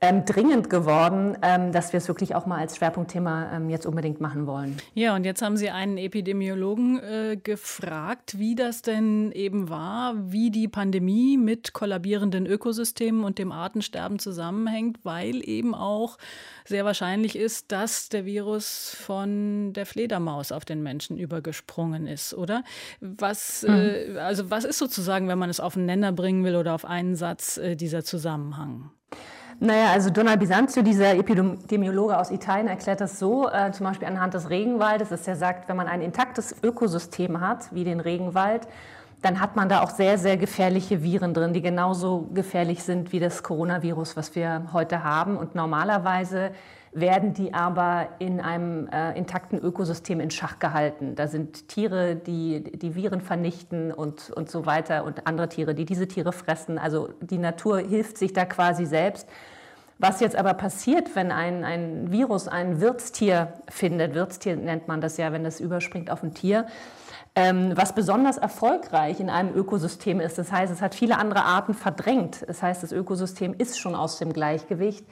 [0.00, 4.20] ähm, dringend geworden, ähm, dass wir es wirklich auch mal als Schwerpunktthema ähm, jetzt unbedingt
[4.20, 4.76] machen wollen.
[4.94, 10.50] Ja, und jetzt haben Sie einen Epidemiologen äh, gefragt, wie das denn eben war, wie
[10.50, 16.16] die Pandemie mit kollabierenden Ökosystemen und dem Artensterben zusammenhängt, weil eben auch
[16.64, 22.62] sehr wahrscheinlich ist, dass der Virus von der Fledermaus auf den Menschen übergesprungen ist, oder?
[23.00, 23.74] Was, mhm.
[23.74, 26.84] äh, also was ist sozusagen, wenn man es auf einen Nenner bringen will oder auf
[26.84, 28.92] einen Satz, äh, dieser Zusammenhang?
[29.60, 34.34] Naja, also Donald Bisanzio, dieser Epidemiologe aus Italien, erklärt das so, äh, zum Beispiel anhand
[34.34, 38.68] des Regenwaldes, dass er sagt, wenn man ein intaktes Ökosystem hat, wie den Regenwald,
[39.20, 43.18] dann hat man da auch sehr, sehr gefährliche Viren drin, die genauso gefährlich sind wie
[43.18, 45.36] das Coronavirus, was wir heute haben.
[45.36, 46.52] Und normalerweise
[46.92, 51.14] werden die aber in einem äh, intakten Ökosystem in Schach gehalten.
[51.14, 55.84] Da sind Tiere, die die Viren vernichten und, und so weiter und andere Tiere, die
[55.84, 56.78] diese Tiere fressen.
[56.78, 59.28] Also die Natur hilft sich da quasi selbst.
[59.98, 65.16] Was jetzt aber passiert, wenn ein, ein Virus ein Wirtstier findet, Wirtstier nennt man das
[65.16, 66.66] ja, wenn das überspringt auf ein Tier,
[67.34, 70.38] ähm, was besonders erfolgreich in einem Ökosystem ist.
[70.38, 72.44] Das heißt, es hat viele andere Arten verdrängt.
[72.46, 75.04] Das heißt, das Ökosystem ist schon aus dem Gleichgewicht.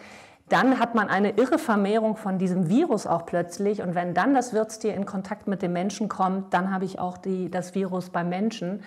[0.48, 3.82] Dann hat man eine irre Vermehrung von diesem Virus auch plötzlich.
[3.82, 7.18] Und wenn dann das Wirtstier in Kontakt mit dem Menschen kommt, dann habe ich auch
[7.18, 8.82] die, das Virus beim Menschen.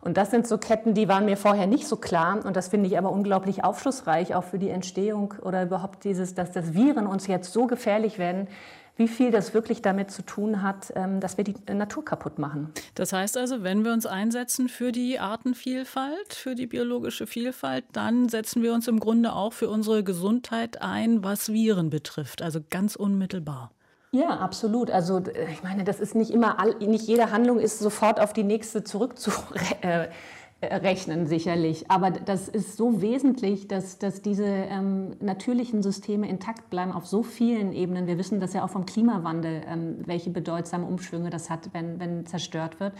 [0.00, 2.44] Und das sind so Ketten, die waren mir vorher nicht so klar.
[2.44, 6.50] Und das finde ich aber unglaublich aufschlussreich, auch für die Entstehung oder überhaupt dieses, dass
[6.50, 8.48] das Viren uns jetzt so gefährlich werden,
[8.96, 12.72] wie viel das wirklich damit zu tun hat, ähm, dass wir die Natur kaputt machen.
[12.94, 18.28] Das heißt also, wenn wir uns einsetzen für die Artenvielfalt, für die biologische Vielfalt, dann
[18.28, 22.96] setzen wir uns im Grunde auch für unsere Gesundheit ein, was Viren betrifft, also ganz
[22.96, 23.70] unmittelbar.
[24.12, 24.90] Ja, absolut.
[24.90, 28.82] Also ich meine, das ist nicht immer, nicht jede Handlung ist sofort auf die nächste
[30.60, 31.90] zurückzurechnen, sicherlich.
[31.90, 37.22] Aber das ist so wesentlich, dass, dass diese ähm, natürlichen Systeme intakt bleiben auf so
[37.22, 38.06] vielen Ebenen.
[38.06, 42.26] Wir wissen das ja auch vom Klimawandel, ähm, welche bedeutsamen Umschwünge das hat, wenn, wenn
[42.26, 42.94] zerstört wird.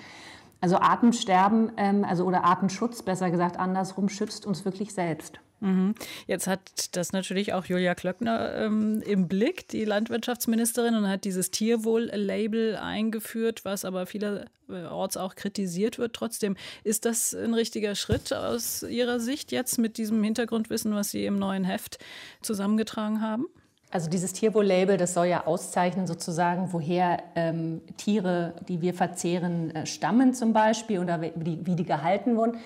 [0.60, 5.40] Also Artensterben, ähm, also oder Artenschutz, besser gesagt andersrum, schützt uns wirklich selbst.
[5.60, 5.94] Mhm.
[6.26, 11.50] Jetzt hat das natürlich auch Julia Klöckner ähm, im Blick, die Landwirtschaftsministerin, und hat dieses
[11.50, 16.14] Tierwohl-Label eingeführt, was aber vielerorts auch kritisiert wird.
[16.14, 21.24] Trotzdem, ist das ein richtiger Schritt aus Ihrer Sicht jetzt mit diesem Hintergrundwissen, was Sie
[21.24, 21.98] im neuen Heft
[22.42, 23.46] zusammengetragen haben?
[23.90, 29.86] Also dieses Tierwohl-Label, das soll ja auszeichnen sozusagen, woher ähm, Tiere, die wir verzehren, äh,
[29.86, 32.58] stammen zum Beispiel oder wie wie die gehalten wurden.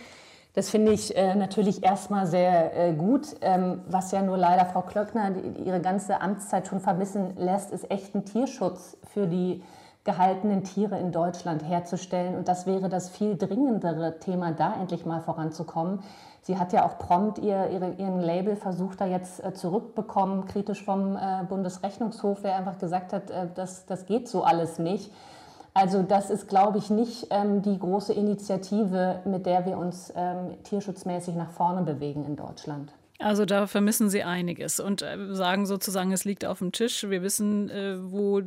[0.55, 3.37] Das finde ich äh, natürlich erstmal sehr äh, gut.
[3.41, 7.91] Ähm, was ja nur leider Frau Klöckner die, ihre ganze Amtszeit schon vermissen lässt, ist
[7.91, 9.63] echten Tierschutz für die
[10.03, 12.35] gehaltenen Tiere in Deutschland herzustellen.
[12.35, 16.01] Und das wäre das viel dringendere Thema, da endlich mal voranzukommen.
[16.43, 20.83] Sie hat ja auch prompt ihr, ihre, ihren Label versucht, da jetzt äh, zurückbekommen, kritisch
[20.85, 25.13] vom äh, Bundesrechnungshof, der einfach gesagt hat, äh, das, das geht so alles nicht.
[25.75, 30.63] Also das ist, glaube ich, nicht ähm, die große Initiative, mit der wir uns ähm,
[30.65, 32.93] tierschutzmäßig nach vorne bewegen in Deutschland.
[33.21, 37.09] Also da vermissen Sie einiges und äh, sagen sozusagen, es liegt auf dem Tisch.
[37.09, 38.41] Wir wissen, äh, wo,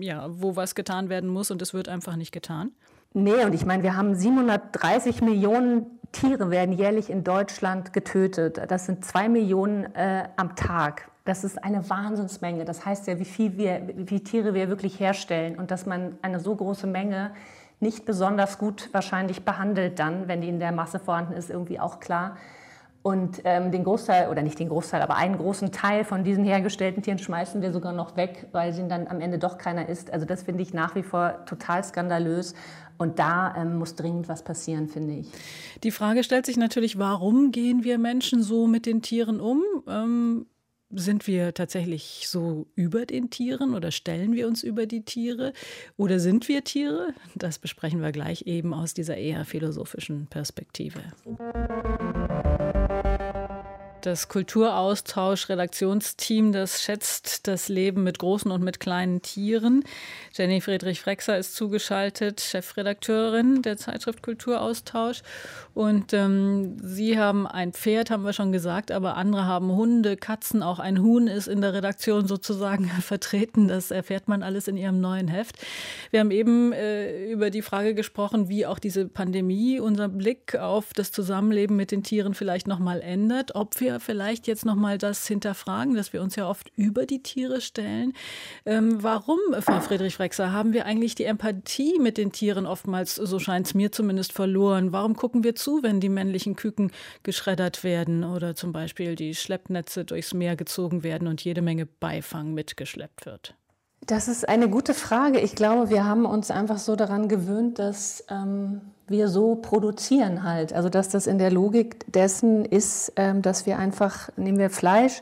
[0.00, 2.72] ja, wo was getan werden muss und es wird einfach nicht getan.
[3.14, 8.60] Nee, und ich meine, wir haben 730 Millionen Tiere werden jährlich in Deutschland getötet.
[8.68, 11.10] Das sind zwei Millionen äh, am Tag.
[11.24, 12.64] Das ist eine Wahnsinnsmenge.
[12.64, 16.18] Das heißt ja, wie viel, wir, wie viele Tiere wir wirklich herstellen und dass man
[16.22, 17.32] eine so große Menge
[17.80, 22.00] nicht besonders gut wahrscheinlich behandelt dann, wenn die in der Masse vorhanden ist, irgendwie auch
[22.00, 22.36] klar.
[23.02, 27.02] Und ähm, den Großteil, oder nicht den Großteil, aber einen großen Teil von diesen hergestellten
[27.02, 30.12] Tieren schmeißen wir sogar noch weg, weil sie dann am Ende doch keiner isst.
[30.12, 32.54] Also das finde ich nach wie vor total skandalös.
[32.98, 35.32] Und da ähm, muss dringend was passieren, finde ich.
[35.82, 39.62] Die Frage stellt sich natürlich, warum gehen wir Menschen so mit den Tieren um?
[39.88, 40.46] Ähm,
[40.94, 45.52] sind wir tatsächlich so über den Tieren oder stellen wir uns über die Tiere
[45.96, 47.14] oder sind wir Tiere?
[47.34, 51.00] Das besprechen wir gleich eben aus dieser eher philosophischen Perspektive.
[54.02, 59.84] Das Kulturaustausch-Redaktionsteam, das schätzt das Leben mit großen und mit kleinen Tieren.
[60.34, 65.22] Jenny Friedrich-Frexer ist zugeschaltet, Chefredakteurin der Zeitschrift Kulturaustausch.
[65.72, 70.64] Und ähm, Sie haben ein Pferd, haben wir schon gesagt, aber andere haben Hunde, Katzen.
[70.64, 73.68] Auch ein Huhn ist in der Redaktion sozusagen vertreten.
[73.68, 75.54] Das erfährt man alles in Ihrem neuen Heft.
[76.10, 80.92] Wir haben eben äh, über die Frage gesprochen, wie auch diese Pandemie unser Blick auf
[80.92, 83.54] das Zusammenleben mit den Tieren vielleicht nochmal ändert.
[83.54, 87.06] Ob wir wir vielleicht jetzt noch mal das hinterfragen, dass wir uns ja oft über
[87.06, 88.12] die Tiere stellen.
[88.64, 93.66] Ähm, warum, Frau Friedrich-Frexer, haben wir eigentlich die Empathie mit den Tieren oftmals, so scheint
[93.66, 94.92] es mir zumindest, verloren?
[94.92, 96.90] Warum gucken wir zu, wenn die männlichen Küken
[97.22, 102.54] geschreddert werden oder zum Beispiel die Schleppnetze durchs Meer gezogen werden und jede Menge Beifang
[102.54, 103.54] mitgeschleppt wird?
[104.04, 105.38] Das ist eine gute Frage.
[105.38, 108.80] Ich glaube, wir haben uns einfach so daran gewöhnt, dass ähm,
[109.12, 110.72] wir so produzieren halt.
[110.72, 115.20] Also dass das in der Logik dessen ist, ähm, dass wir einfach, nehmen wir Fleisch,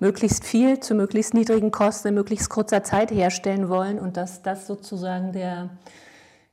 [0.00, 4.66] möglichst viel zu möglichst niedrigen Kosten in möglichst kurzer Zeit herstellen wollen und dass das
[4.66, 5.70] sozusagen der,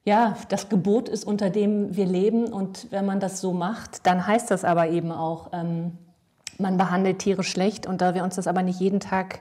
[0.04, 2.52] ja, das Gebot ist, unter dem wir leben.
[2.52, 5.98] Und wenn man das so macht, dann heißt das aber eben auch, ähm,
[6.58, 7.88] man behandelt Tiere schlecht.
[7.88, 9.40] Und da wir uns das aber nicht jeden Tag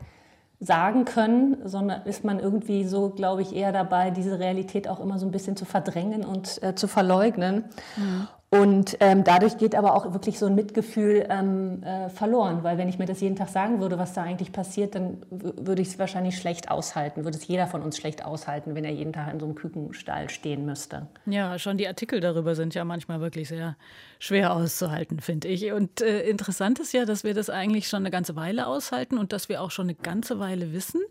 [0.61, 5.19] sagen können, sondern ist man irgendwie so, glaube ich, eher dabei, diese Realität auch immer
[5.19, 7.65] so ein bisschen zu verdrängen und äh, zu verleugnen.
[7.97, 8.29] Mhm.
[8.53, 12.89] Und ähm, dadurch geht aber auch wirklich so ein Mitgefühl ähm, äh, verloren, weil wenn
[12.89, 15.99] ich mir das jeden Tag sagen würde, was da eigentlich passiert, dann würde ich es
[16.01, 19.39] wahrscheinlich schlecht aushalten, würde es jeder von uns schlecht aushalten, wenn er jeden Tag in
[19.39, 21.07] so einem Kükenstall stehen müsste.
[21.27, 23.77] Ja, schon die Artikel darüber sind ja manchmal wirklich sehr
[24.19, 25.71] schwer auszuhalten, finde ich.
[25.71, 29.33] Und äh, interessant ist ja, dass wir das eigentlich schon eine ganze Weile aushalten und
[29.33, 31.03] dass wir auch schon eine ganze Weile wissen,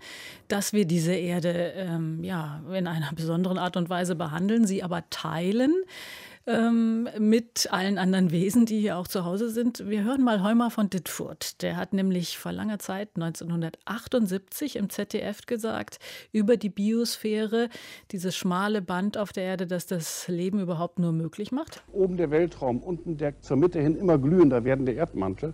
[0.49, 5.10] dass wir diese Erde ähm, ja in einer besonderen Art und Weise behandeln, sie aber
[5.10, 5.73] teilen
[6.50, 9.88] ähm, mit allen anderen Wesen, die hier auch zu Hause sind.
[9.88, 11.62] Wir hören mal Heumer von Dittfurt.
[11.62, 16.00] Der hat nämlich vor langer Zeit, 1978, im ZDF gesagt,
[16.32, 17.70] über die Biosphäre,
[18.12, 21.84] dieses schmale Band auf der Erde, das das Leben überhaupt nur möglich macht.
[21.94, 25.54] Oben der Weltraum, unten der zur Mitte hin immer glühender werdende Erdmantel.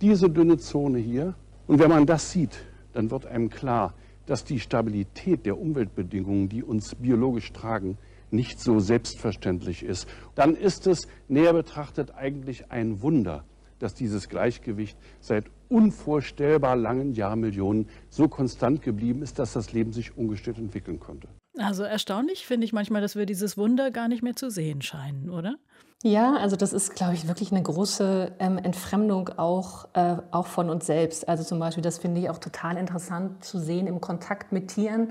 [0.00, 1.34] Diese dünne Zone hier.
[1.68, 2.58] Und wenn man das sieht,
[2.92, 3.94] dann wird einem klar,
[4.26, 7.96] dass die Stabilität der Umweltbedingungen, die uns biologisch tragen,
[8.32, 13.44] nicht so selbstverständlich ist, dann ist es näher betrachtet eigentlich ein Wunder,
[13.78, 20.16] dass dieses Gleichgewicht seit unvorstellbar langen Jahrmillionen so konstant geblieben ist, dass das Leben sich
[20.16, 21.28] ungestört entwickeln konnte.
[21.58, 25.28] Also erstaunlich finde ich manchmal, dass wir dieses Wunder gar nicht mehr zu sehen scheinen,
[25.30, 25.56] oder?
[26.02, 30.68] Ja, also das ist, glaube ich, wirklich eine große ähm, Entfremdung auch, äh, auch von
[30.68, 31.28] uns selbst.
[31.28, 35.10] Also zum Beispiel, das finde ich auch total interessant zu sehen im Kontakt mit Tieren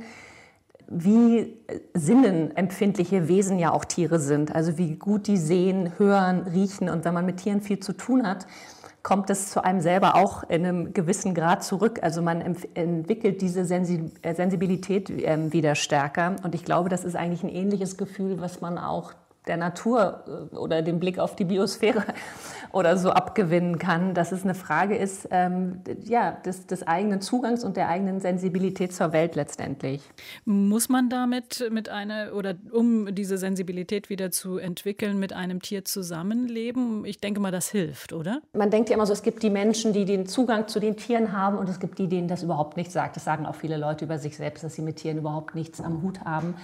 [0.92, 1.58] wie
[1.94, 4.54] sinnenempfindliche Wesen ja auch Tiere sind.
[4.54, 6.90] Also wie gut die sehen, hören, riechen.
[6.90, 8.46] Und wenn man mit Tieren viel zu tun hat,
[9.04, 12.00] kommt es zu einem selber auch in einem gewissen Grad zurück.
[12.02, 12.42] Also man
[12.74, 16.36] entwickelt diese äh, Sensibilität ähm, wieder stärker.
[16.44, 19.14] Und ich glaube, das ist eigentlich ein ähnliches Gefühl, was man auch
[19.48, 22.04] der Natur äh, oder dem Blick auf die Biosphäre
[22.72, 27.64] oder so abgewinnen kann, dass es eine Frage ist ähm, ja, des, des, eigenen Zugangs
[27.64, 30.02] und der eigenen Sensibilität zur Welt letztendlich.
[30.46, 35.86] Muss man damit mit einer oder um diese Sensibilität wieder zu entwickeln, mit einem Tier
[35.86, 37.06] zusammenleben?
[37.06, 38.42] Ich denke mal, das hilft, oder?
[38.54, 41.34] Man denkt ja immer so, es gibt die Menschen, die den Zugang zu den Tieren
[41.34, 43.16] haben und es gibt die, denen das überhaupt nicht sagt.
[43.16, 46.02] Das sagen auch viele Leute über sich selbst, dass sie mit Tieren überhaupt nichts am
[46.02, 46.56] Hut haben.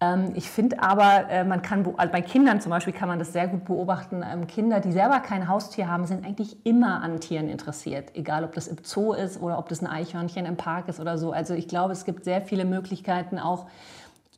[0.00, 3.32] Ähm, ich finde aber, äh, man kann, also bei Kindern zum Beispiel kann man das
[3.32, 4.22] sehr gut beobachten.
[4.22, 8.14] Ähm, Kinder, die selber kein Haustier haben, sind eigentlich immer an Tieren interessiert.
[8.14, 11.16] Egal, ob das im Zoo ist oder ob das ein Eichhörnchen im Park ist oder
[11.16, 11.32] so.
[11.32, 13.66] Also ich glaube, es gibt sehr viele Möglichkeiten auch,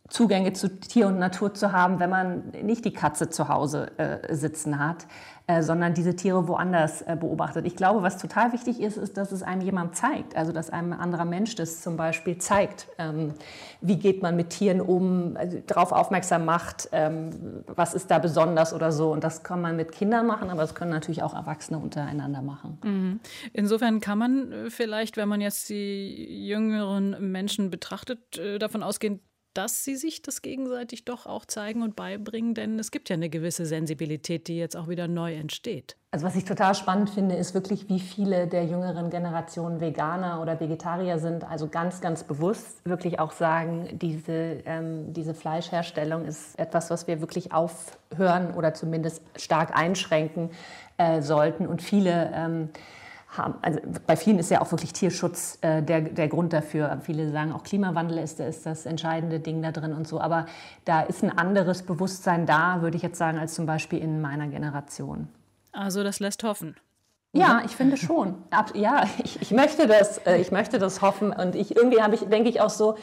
[0.08, 4.34] Zugänge zu Tier und Natur zu haben, wenn man nicht die Katze zu Hause äh,
[4.34, 5.06] sitzen hat,
[5.50, 7.64] äh, sondern diese Tiere woanders äh, beobachtet.
[7.64, 10.92] Ich glaube, was total wichtig ist, ist, dass es einem jemand zeigt, also dass einem
[10.92, 12.86] ein anderer Mensch das zum Beispiel zeigt.
[12.98, 13.32] Ähm,
[13.80, 17.30] wie geht man mit Tieren um, also darauf aufmerksam macht, ähm,
[17.66, 19.10] was ist da besonders oder so.
[19.10, 22.76] Und das kann man mit Kindern machen, aber das können natürlich auch Erwachsene untereinander machen.
[22.84, 23.20] Mhm.
[23.54, 29.20] Insofern kann man äh, vielleicht, wenn man jetzt die jüngeren Menschen betrachtet, davon ausgehen,
[29.58, 33.28] dass sie sich das gegenseitig doch auch zeigen und beibringen, denn es gibt ja eine
[33.28, 35.96] gewisse Sensibilität, die jetzt auch wieder neu entsteht.
[36.12, 40.60] Also was ich total spannend finde, ist wirklich, wie viele der jüngeren Generationen Veganer oder
[40.60, 46.88] Vegetarier sind, also ganz, ganz bewusst wirklich auch sagen, diese, ähm, diese Fleischherstellung ist etwas,
[46.88, 50.50] was wir wirklich aufhören oder zumindest stark einschränken
[50.98, 51.66] äh, sollten.
[51.66, 52.68] Und viele ähm,
[53.30, 56.98] haben, also bei vielen ist ja auch wirklich Tierschutz äh, der, der Grund dafür.
[57.02, 60.20] Viele sagen auch Klimawandel ist, ist das entscheidende Ding da drin und so.
[60.20, 60.46] Aber
[60.84, 64.48] da ist ein anderes Bewusstsein da, würde ich jetzt sagen, als zum Beispiel in meiner
[64.48, 65.28] Generation.
[65.72, 66.76] Also das lässt hoffen.
[67.32, 68.36] Ja, ich finde schon.
[68.74, 71.32] Ja, ich, ich, möchte das, äh, ich möchte das hoffen.
[71.32, 72.96] Und ich irgendwie habe ich, denke ich auch so,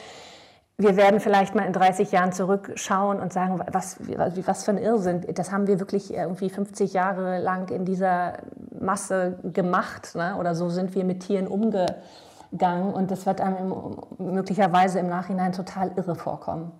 [0.78, 5.24] wir werden vielleicht mal in 30 Jahren zurückschauen und sagen, was, was für ein Irrsinn.
[5.34, 8.38] Das haben wir wirklich irgendwie 50 Jahre lang in dieser
[8.86, 10.14] Masse gemacht.
[10.14, 10.36] Ne?
[10.36, 12.94] Oder so sind wir mit Tieren umgegangen.
[12.94, 16.72] Und das wird einem möglicherweise im Nachhinein total irre vorkommen.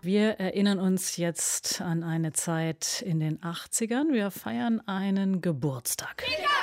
[0.00, 4.12] Wir erinnern uns jetzt an eine Zeit in den 80ern.
[4.12, 6.18] Wir feiern einen Geburtstag.
[6.18, 6.57] PKKG!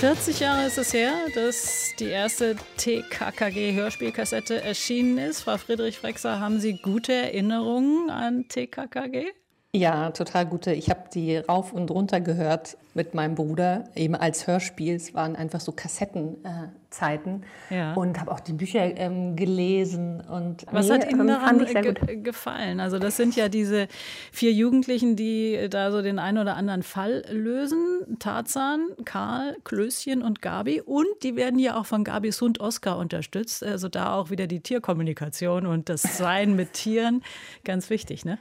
[0.00, 5.42] 40 Jahre ist es her, dass die erste TKKG-Hörspielkassette erschienen ist.
[5.42, 9.26] Frau Friedrich Frexer, haben Sie gute Erinnerungen an TKKG?
[9.72, 10.72] Ja, total gute.
[10.72, 14.96] Ich habe die rauf und runter gehört mit meinem Bruder, eben als Hörspiel.
[14.96, 17.44] Es waren einfach so Kassettenzeiten.
[17.70, 17.94] Äh, ja.
[17.94, 20.20] Und habe auch die Bücher ähm, gelesen.
[20.22, 22.80] Und Was nee, hat Ihnen daran ge gefallen?
[22.80, 23.86] Also das sind ja diese
[24.32, 28.16] vier Jugendlichen, die da so den einen oder anderen Fall lösen.
[28.18, 30.80] Tarzan, Karl, Klößchen und Gabi.
[30.80, 33.62] Und die werden ja auch von Gabis Hund Oscar unterstützt.
[33.62, 37.22] Also da auch wieder die Tierkommunikation und das Sein mit Tieren.
[37.62, 38.38] Ganz wichtig, ne?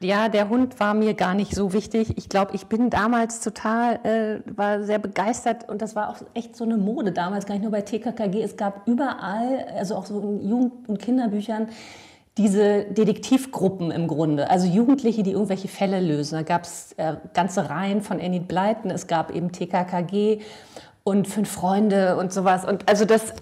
[0.00, 2.16] Ja, der Hund war mir gar nicht so wichtig.
[2.16, 6.54] Ich glaube, ich bin damals total, äh, war sehr begeistert und das war auch echt
[6.54, 8.40] so eine Mode damals, gar nicht nur bei TKKG.
[8.40, 11.68] Es gab überall, also auch so in Jugend- und Kinderbüchern,
[12.36, 16.36] diese Detektivgruppen im Grunde, also Jugendliche, die irgendwelche Fälle lösen.
[16.36, 20.40] Da gab es äh, ganze Reihen von Enid Blyton, es gab eben TKKG
[21.04, 22.64] und fünf Freunde und sowas.
[22.64, 23.32] Und also das,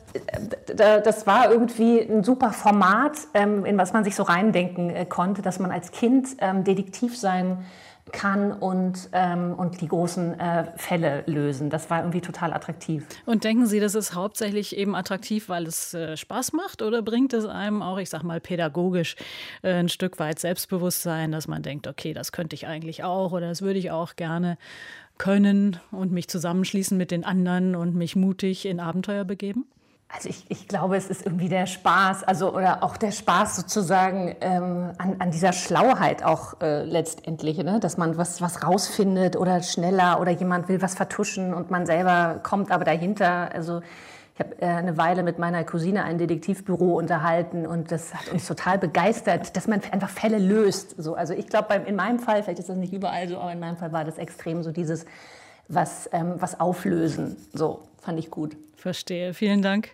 [0.76, 5.42] das war irgendwie ein super Format, ähm, in was man sich so reindenken äh, konnte,
[5.42, 7.64] dass man als Kind ähm, Detektiv sein
[8.12, 11.70] kann und, ähm, und die großen äh, Fälle lösen.
[11.70, 13.04] Das war irgendwie total attraktiv.
[13.24, 17.32] Und denken Sie, das ist hauptsächlich eben attraktiv, weil es äh, Spaß macht oder bringt
[17.32, 19.16] es einem auch, ich sag mal, pädagogisch
[19.62, 23.48] äh, ein Stück weit Selbstbewusstsein, dass man denkt, okay, das könnte ich eigentlich auch oder
[23.48, 24.56] das würde ich auch gerne
[25.18, 29.66] können und mich zusammenschließen mit den anderen und mich mutig in Abenteuer begeben?
[30.08, 34.36] Also ich, ich glaube, es ist irgendwie der Spaß, also oder auch der Spaß sozusagen
[34.40, 37.80] ähm, an, an dieser Schlauheit auch äh, letztendlich, ne?
[37.80, 42.38] dass man was, was rausfindet oder schneller oder jemand will was vertuschen und man selber
[42.42, 43.50] kommt aber dahinter.
[43.52, 43.80] Also
[44.36, 48.46] ich habe äh, eine Weile mit meiner Cousine ein Detektivbüro unterhalten und das hat uns
[48.46, 50.94] total begeistert, dass man einfach Fälle löst.
[50.98, 53.60] So, also ich glaube, in meinem Fall, vielleicht ist das nicht überall so, aber in
[53.60, 55.06] meinem Fall war das extrem so dieses
[55.68, 57.36] was, ähm, was auflösen.
[57.54, 58.56] So, fand ich gut.
[58.76, 59.32] Verstehe.
[59.32, 59.92] Vielen Dank,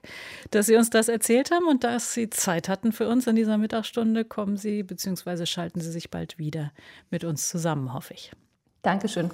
[0.50, 3.58] dass Sie uns das erzählt haben und dass Sie Zeit hatten für uns in dieser
[3.58, 4.24] Mittagsstunde.
[4.24, 5.46] Kommen Sie bzw.
[5.46, 6.72] schalten Sie sich bald wieder
[7.10, 8.32] mit uns zusammen, hoffe ich.
[8.82, 9.30] Dankeschön.